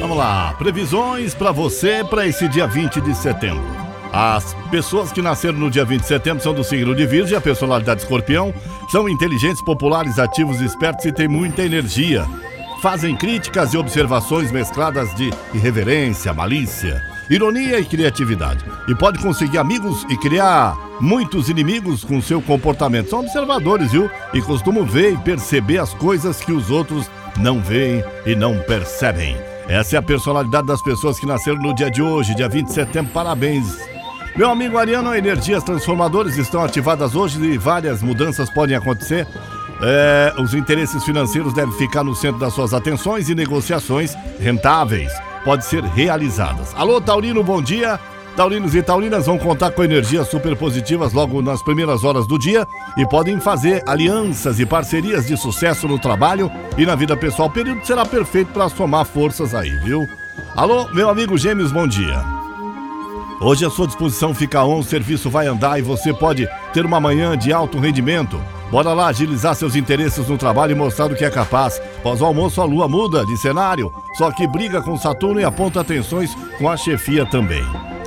Vamos 0.00 0.16
lá, 0.16 0.54
previsões 0.58 1.34
para 1.34 1.52
você 1.52 2.04
para 2.04 2.26
esse 2.26 2.48
dia 2.48 2.66
20 2.66 3.00
de 3.00 3.14
setembro. 3.14 3.64
As 4.12 4.54
pessoas 4.70 5.10
que 5.10 5.20
nasceram 5.20 5.58
no 5.58 5.70
dia 5.70 5.84
20 5.84 6.00
de 6.02 6.06
setembro 6.06 6.42
são 6.42 6.54
do 6.54 6.62
signo 6.62 6.94
de 6.94 7.04
Virgem, 7.04 7.36
a 7.36 7.40
personalidade 7.40 8.02
escorpião, 8.02 8.54
são 8.88 9.08
inteligentes, 9.08 9.62
populares, 9.64 10.18
ativos, 10.18 10.60
espertos 10.60 11.04
e 11.04 11.12
têm 11.12 11.26
muita 11.26 11.62
energia. 11.62 12.24
Fazem 12.80 13.16
críticas 13.16 13.74
e 13.74 13.76
observações 13.76 14.52
mescladas 14.52 15.12
de 15.14 15.30
irreverência, 15.52 16.32
malícia, 16.32 17.02
ironia 17.30 17.78
e 17.78 17.84
criatividade. 17.84 18.64
E 18.88 18.94
pode 18.94 19.18
conseguir 19.18 19.58
amigos 19.58 20.04
e 20.08 20.16
criar 20.16 20.76
muitos 21.00 21.48
inimigos 21.48 22.04
com 22.04 22.20
seu 22.20 22.40
comportamento. 22.40 23.10
São 23.10 23.20
observadores, 23.20 23.92
viu? 23.92 24.10
E 24.32 24.40
costumam 24.42 24.84
ver 24.84 25.14
e 25.14 25.18
perceber 25.18 25.78
as 25.78 25.94
coisas 25.94 26.40
que 26.40 26.52
os 26.52 26.70
outros 26.70 27.10
não 27.38 27.60
veem 27.60 28.04
e 28.26 28.34
não 28.34 28.58
percebem. 28.60 29.36
Essa 29.68 29.96
é 29.96 29.98
a 29.98 30.02
personalidade 30.02 30.66
das 30.66 30.82
pessoas 30.82 31.18
que 31.18 31.26
nasceram 31.26 31.58
no 31.58 31.74
dia 31.74 31.90
de 31.90 32.02
hoje, 32.02 32.34
dia 32.34 32.48
20 32.48 32.66
de 32.66 32.72
setembro. 32.72 33.12
Parabéns! 33.12 33.76
Meu 34.36 34.50
amigo 34.50 34.76
Ariano, 34.76 35.14
energias 35.14 35.62
transformadoras 35.62 36.36
estão 36.36 36.62
ativadas 36.62 37.14
hoje 37.14 37.40
e 37.40 37.56
várias 37.56 38.02
mudanças 38.02 38.50
podem 38.50 38.76
acontecer. 38.76 39.26
É, 39.80 40.34
os 40.40 40.54
interesses 40.54 41.04
financeiros 41.04 41.54
devem 41.54 41.72
ficar 41.76 42.04
no 42.04 42.14
centro 42.14 42.38
das 42.38 42.52
suas 42.52 42.74
atenções 42.74 43.28
e 43.28 43.34
negociações 43.34 44.14
rentáveis 44.40 45.12
podem 45.44 45.64
ser 45.64 45.84
realizadas. 45.84 46.74
Alô, 46.74 47.00
Taurino, 47.00 47.44
bom 47.44 47.62
dia. 47.62 48.00
Taurinos 48.36 48.74
e 48.74 48.82
taurinas 48.82 49.26
vão 49.26 49.38
contar 49.38 49.70
com 49.70 49.84
energias 49.84 50.26
super 50.26 50.56
positivas 50.56 51.12
logo 51.12 51.40
nas 51.40 51.62
primeiras 51.62 52.02
horas 52.02 52.26
do 52.26 52.36
dia 52.36 52.66
e 52.96 53.06
podem 53.06 53.38
fazer 53.38 53.82
alianças 53.86 54.58
e 54.58 54.66
parcerias 54.66 55.26
de 55.26 55.36
sucesso 55.36 55.86
no 55.86 56.00
trabalho 56.00 56.50
e 56.76 56.84
na 56.84 56.96
vida 56.96 57.16
pessoal. 57.16 57.48
O 57.48 57.52
período 57.52 57.86
será 57.86 58.04
perfeito 58.04 58.52
para 58.52 58.68
somar 58.68 59.04
forças 59.04 59.54
aí, 59.54 59.70
viu? 59.84 60.08
Alô, 60.56 60.88
meu 60.92 61.08
amigo 61.08 61.38
Gêmeos, 61.38 61.70
bom 61.70 61.86
dia. 61.86 62.33
Hoje 63.44 63.62
à 63.62 63.68
sua 63.68 63.86
disposição 63.86 64.34
fica 64.34 64.64
on, 64.64 64.78
o 64.78 64.82
serviço 64.82 65.28
vai 65.28 65.46
andar 65.46 65.78
e 65.78 65.82
você 65.82 66.14
pode 66.14 66.48
ter 66.72 66.86
uma 66.86 66.98
manhã 66.98 67.36
de 67.36 67.52
alto 67.52 67.78
rendimento. 67.78 68.40
Bora 68.70 68.94
lá 68.94 69.08
agilizar 69.08 69.54
seus 69.54 69.76
interesses 69.76 70.26
no 70.26 70.38
trabalho 70.38 70.72
e 70.72 70.74
mostrar 70.74 71.12
o 71.12 71.14
que 71.14 71.26
é 71.26 71.30
capaz. 71.30 71.78
Pós 72.02 72.22
o 72.22 72.24
almoço, 72.24 72.62
a 72.62 72.64
lua 72.64 72.88
muda 72.88 73.22
de 73.26 73.36
cenário, 73.36 73.92
só 74.16 74.30
que 74.30 74.46
briga 74.46 74.80
com 74.80 74.96
Saturno 74.96 75.42
e 75.42 75.44
aponta 75.44 75.84
tensões 75.84 76.34
com 76.56 76.70
a 76.70 76.76
chefia 76.78 77.26
também. 77.26 77.62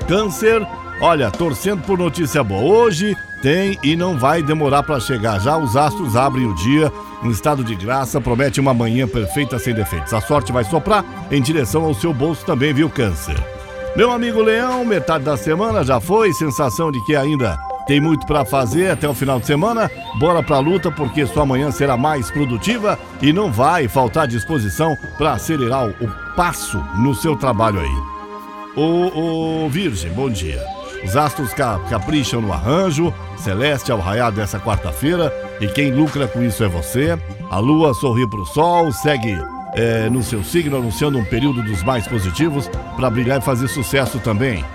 Câncer, 0.08 0.68
olha, 1.00 1.30
torcendo 1.30 1.84
por 1.84 2.00
notícia 2.00 2.44
boa. 2.44 2.64
Hoje 2.64 3.16
tem 3.44 3.78
e 3.84 3.96
não 3.96 4.18
vai 4.18 4.42
demorar 4.42 4.82
para 4.82 5.00
chegar. 5.00 5.40
Já 5.40 5.56
os 5.56 5.78
astros 5.78 6.16
abrem 6.16 6.48
o 6.48 6.56
dia 6.56 6.92
um 7.24 7.30
estado 7.30 7.64
de 7.64 7.76
graça, 7.76 8.20
promete 8.20 8.60
uma 8.60 8.74
manhã 8.74 9.08
perfeita 9.08 9.60
sem 9.60 9.76
defeitos. 9.76 10.16
A 10.16 10.20
sorte 10.20 10.52
vai 10.52 10.64
soprar 10.64 11.06
em 11.30 11.40
direção 11.44 11.84
ao 11.84 11.94
seu 11.94 12.12
bolso 12.12 12.44
também, 12.44 12.74
viu, 12.74 12.90
Câncer? 12.90 13.38
Meu 13.98 14.12
amigo 14.12 14.44
Leão, 14.44 14.86
metade 14.86 15.24
da 15.24 15.36
semana 15.36 15.84
já 15.84 16.00
foi, 16.00 16.32
sensação 16.32 16.92
de 16.92 17.04
que 17.04 17.16
ainda 17.16 17.58
tem 17.88 18.00
muito 18.00 18.28
para 18.28 18.46
fazer 18.46 18.92
até 18.92 19.10
o 19.10 19.14
final 19.16 19.40
de 19.40 19.48
semana. 19.48 19.90
Bora 20.20 20.44
pra 20.44 20.60
luta 20.60 20.92
porque 20.92 21.26
sua 21.26 21.48
manhã 21.48 21.72
será 21.72 21.98
mais 21.98 22.30
produtiva 22.30 23.00
e 23.24 23.34
não 23.34 23.52
vai 23.52 23.88
faltar 23.88 24.28
disposição 24.28 24.96
para 25.18 25.34
acelerar 25.34 25.88
o 25.88 26.36
passo 26.36 26.78
no 27.00 27.16
seu 27.16 27.36
trabalho 27.36 27.80
aí. 27.80 28.04
O, 28.76 29.64
o 29.66 29.70
Virgem, 29.70 30.12
bom 30.12 30.30
dia. 30.30 30.64
Os 31.04 31.18
astros 31.18 31.52
capricham 31.90 32.40
no 32.40 32.54
arranjo, 32.54 33.12
celeste 33.36 33.92
ao 33.92 33.98
raiar 33.98 34.32
dessa 34.32 34.60
quarta-feira, 34.60 35.34
e 35.60 35.68
quem 35.68 35.92
lucra 35.92 36.28
com 36.28 36.44
isso 36.44 36.64
é 36.64 36.68
você. 36.68 37.18
A 37.50 37.58
lua 37.58 37.96
sorri 37.96 38.30
pro 38.30 38.46
sol, 38.46 38.92
segue 38.92 39.36
é, 39.78 40.10
no 40.10 40.24
seu 40.24 40.44
signo, 40.44 40.76
anunciando 40.76 41.20
um 41.20 41.24
período 41.24 41.62
dos 41.62 41.84
mais 41.84 42.08
positivos 42.08 42.68
para 42.96 43.10
brilhar 43.10 43.40
e 43.40 43.44
fazer 43.44 43.68
sucesso 43.68 44.20
também. 44.20 44.66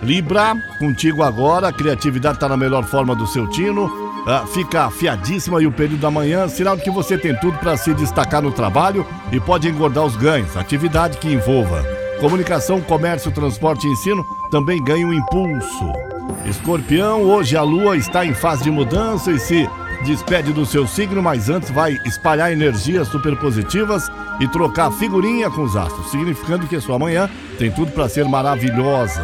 Libra, 0.00 0.54
contigo 0.78 1.22
agora, 1.22 1.68
a 1.68 1.72
criatividade 1.72 2.36
está 2.36 2.48
na 2.48 2.56
melhor 2.56 2.84
forma 2.84 3.14
do 3.14 3.26
seu 3.26 3.48
tino, 3.48 3.90
ah, 4.26 4.44
fica 4.46 4.84
afiadíssima 4.84 5.60
e 5.60 5.66
o 5.66 5.72
período 5.72 6.00
da 6.00 6.10
manhã, 6.10 6.48
sinal 6.48 6.76
de 6.76 6.82
que 6.82 6.90
você 6.90 7.18
tem 7.18 7.34
tudo 7.40 7.58
para 7.58 7.76
se 7.76 7.92
destacar 7.92 8.40
no 8.40 8.52
trabalho 8.52 9.06
e 9.32 9.40
pode 9.40 9.68
engordar 9.68 10.04
os 10.04 10.16
ganhos, 10.16 10.56
atividade 10.56 11.18
que 11.18 11.28
envolva. 11.28 11.84
Comunicação, 12.20 12.80
comércio, 12.80 13.32
transporte 13.32 13.86
e 13.86 13.90
ensino 13.90 14.24
também 14.50 14.82
ganham 14.82 15.10
um 15.10 15.14
impulso. 15.14 15.92
Escorpião, 16.46 17.22
hoje 17.22 17.56
a 17.56 17.62
lua 17.62 17.96
está 17.96 18.24
em 18.24 18.34
fase 18.34 18.64
de 18.64 18.70
mudança 18.70 19.32
e 19.32 19.38
se 19.38 19.68
despede 20.02 20.52
do 20.52 20.66
seu 20.66 20.86
signo, 20.86 21.22
mas 21.22 21.48
antes 21.48 21.70
vai 21.70 21.98
espalhar 22.04 22.52
energias 22.52 23.08
super 23.08 23.36
positivas 23.36 24.10
e 24.40 24.48
trocar 24.48 24.90
figurinha 24.90 25.50
com 25.50 25.62
os 25.62 25.76
astros, 25.76 26.10
significando 26.10 26.66
que 26.66 26.80
sua 26.80 26.98
manhã 26.98 27.28
tem 27.58 27.70
tudo 27.70 27.92
para 27.92 28.08
ser 28.08 28.24
maravilhosa. 28.24 29.22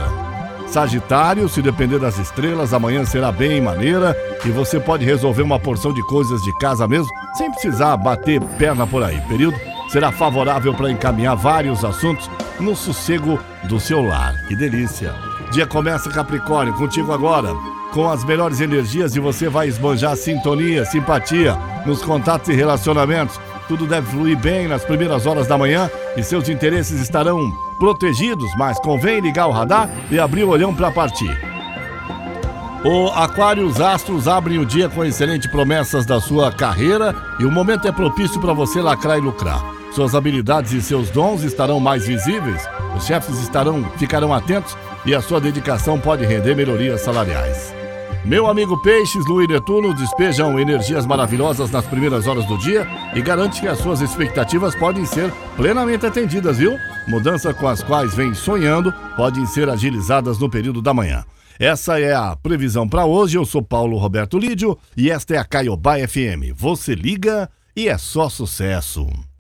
Sagitário, 0.69 1.49
se 1.49 1.63
depender 1.63 1.99
das 1.99 2.19
estrelas, 2.19 2.75
amanhã 2.75 3.05
será 3.05 3.33
bem 3.33 3.61
maneira 3.61 4.15
e 4.45 4.51
você 4.51 4.79
pode 4.79 5.05
resolver 5.05 5.43
uma 5.43 5.59
porção 5.59 5.93
de 5.93 6.03
coisas 6.03 6.43
de 6.43 6.57
casa 6.59 6.87
mesmo, 6.87 7.09
sem 7.35 7.51
precisar 7.51 7.97
bater 7.97 8.41
perna 8.59 8.87
por 8.87 9.03
aí. 9.03 9.19
Período 9.29 9.57
será 9.89 10.13
favorável 10.13 10.75
para 10.75 10.91
encaminhar 10.91 11.37
vários 11.37 11.85
assuntos 11.85 12.31
no 12.61 12.77
sossego 12.77 13.39
do 13.65 13.81
seu 13.81 14.03
lar. 14.03 14.35
Que 14.47 14.55
delícia! 14.55 15.15
Dia 15.51 15.67
começa 15.67 16.11
Capricórnio, 16.11 16.75
contigo 16.75 17.13
agora, 17.13 17.55
com 17.93 18.09
as 18.09 18.25
melhores 18.25 18.61
energias 18.61 19.17
e 19.17 19.21
você 19.21 19.49
vai 19.49 19.69
esbanjar 19.69 20.17
sintonia, 20.17 20.85
simpatia 20.85 21.57
nos 21.87 22.03
contatos 22.03 22.49
e 22.49 22.53
relacionamentos. 22.53 23.41
Tudo 23.67 23.87
deve 23.87 24.11
fluir 24.11 24.37
bem 24.39 24.67
nas 24.67 24.85
primeiras 24.85 25.27
horas 25.27 25.47
da 25.47 25.59
manhã 25.59 25.91
e 26.17 26.23
seus 26.23 26.49
interesses 26.49 27.01
estarão 27.01 27.51
protegidos, 27.79 28.51
mas 28.57 28.79
convém 28.79 29.21
ligar 29.21 29.47
o 29.47 29.53
radar 29.53 29.89
e 30.11 30.19
abrir 30.19 30.45
o 30.45 30.51
olhão 30.51 30.75
para 30.75 30.91
partir. 30.91 31.37
O 32.85 33.09
Aquário, 33.09 33.67
os 33.67 33.81
astros 33.81 34.29
abrem 34.29 34.59
o 34.59 34.65
dia 34.65 34.89
com 34.89 35.05
excelentes 35.05 35.51
promessas 35.51 36.07
da 36.07 36.21
sua 36.21 36.53
carreira 36.53 37.15
e 37.39 37.45
o 37.45 37.51
momento 37.51 37.89
é 37.89 37.93
propício 37.93 38.41
para 38.41 38.53
você 38.53 38.81
lacrar 38.81 39.19
e 39.19 39.21
lucrar. 39.21 39.61
Suas 39.93 40.15
habilidades 40.15 40.73
e 40.73 40.81
seus 40.81 41.11
dons 41.11 41.43
estarão 41.43 41.81
mais 41.81 42.07
visíveis, 42.07 42.63
os 42.97 43.05
chefes 43.05 43.41
estarão, 43.41 43.85
ficarão 43.97 44.33
atentos 44.33 44.77
e 45.05 45.15
a 45.15 45.21
sua 45.21 45.41
dedicação 45.41 45.99
pode 45.99 46.25
render 46.25 46.55
melhorias 46.55 47.01
salariais. 47.01 47.78
Meu 48.29 48.47
amigo 48.47 48.77
Peixes, 48.77 49.25
Lu 49.25 49.43
e 49.43 49.47
Netuno 49.47 49.95
despejam 49.95 50.61
energias 50.61 51.07
maravilhosas 51.07 51.71
nas 51.71 51.87
primeiras 51.87 52.27
horas 52.27 52.45
do 52.45 52.59
dia 52.59 52.87
e 53.15 53.23
garante 53.23 53.59
que 53.59 53.67
as 53.67 53.79
suas 53.79 54.03
expectativas 54.03 54.75
podem 54.75 55.07
ser 55.07 55.33
plenamente 55.57 56.05
atendidas, 56.05 56.59
viu? 56.59 56.77
Mudanças 57.07 57.57
com 57.57 57.67
as 57.67 57.83
quais 57.83 58.15
vem 58.15 58.35
sonhando 58.35 58.93
podem 59.17 59.47
ser 59.47 59.71
agilizadas 59.71 60.39
no 60.39 60.51
período 60.51 60.83
da 60.83 60.93
manhã. 60.93 61.25
Essa 61.59 61.99
é 61.99 62.15
a 62.15 62.37
previsão 62.37 62.87
para 62.87 63.07
hoje. 63.07 63.39
Eu 63.39 63.47
sou 63.47 63.63
Paulo 63.63 63.97
Roberto 63.97 64.39
Lídio 64.39 64.79
e 64.95 65.11
esta 65.11 65.35
é 65.35 65.39
a 65.39 65.45
Caiobá 65.45 65.95
FM. 65.97 66.53
Você 66.55 66.95
liga 66.95 67.49
e 67.75 67.89
é 67.89 67.97
só 67.97 68.29
sucesso. 68.29 69.09